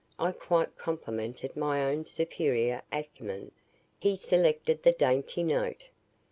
[0.17, 3.51] I quite complimented my own superior acumen.
[3.99, 5.89] He selected the dainty note.